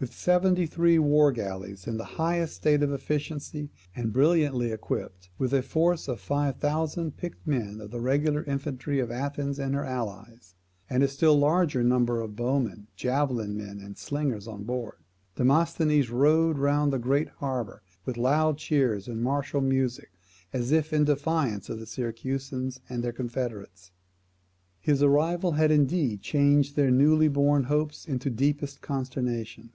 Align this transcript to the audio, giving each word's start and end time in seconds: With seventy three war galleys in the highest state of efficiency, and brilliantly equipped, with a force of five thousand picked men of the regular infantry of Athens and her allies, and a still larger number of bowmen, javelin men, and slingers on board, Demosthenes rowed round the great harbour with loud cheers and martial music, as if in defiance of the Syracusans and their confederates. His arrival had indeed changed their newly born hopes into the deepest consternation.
With 0.00 0.14
seventy 0.14 0.64
three 0.66 0.96
war 1.00 1.32
galleys 1.32 1.88
in 1.88 1.96
the 1.96 2.04
highest 2.22 2.54
state 2.54 2.84
of 2.84 2.92
efficiency, 2.92 3.72
and 3.96 4.12
brilliantly 4.12 4.70
equipped, 4.70 5.28
with 5.38 5.52
a 5.52 5.60
force 5.60 6.06
of 6.06 6.20
five 6.20 6.58
thousand 6.58 7.16
picked 7.16 7.44
men 7.44 7.80
of 7.80 7.90
the 7.90 7.98
regular 8.00 8.44
infantry 8.44 9.00
of 9.00 9.10
Athens 9.10 9.58
and 9.58 9.74
her 9.74 9.84
allies, 9.84 10.54
and 10.88 11.02
a 11.02 11.08
still 11.08 11.36
larger 11.36 11.82
number 11.82 12.20
of 12.20 12.36
bowmen, 12.36 12.86
javelin 12.94 13.56
men, 13.56 13.80
and 13.80 13.98
slingers 13.98 14.46
on 14.46 14.62
board, 14.62 14.98
Demosthenes 15.34 16.10
rowed 16.12 16.58
round 16.58 16.92
the 16.92 17.00
great 17.00 17.30
harbour 17.40 17.82
with 18.04 18.16
loud 18.16 18.56
cheers 18.56 19.08
and 19.08 19.20
martial 19.20 19.60
music, 19.60 20.12
as 20.52 20.70
if 20.70 20.92
in 20.92 21.06
defiance 21.06 21.68
of 21.68 21.80
the 21.80 21.86
Syracusans 21.86 22.78
and 22.88 23.02
their 23.02 23.10
confederates. 23.12 23.90
His 24.78 25.02
arrival 25.02 25.50
had 25.54 25.72
indeed 25.72 26.22
changed 26.22 26.76
their 26.76 26.92
newly 26.92 27.26
born 27.26 27.64
hopes 27.64 28.04
into 28.06 28.30
the 28.30 28.36
deepest 28.36 28.80
consternation. 28.80 29.72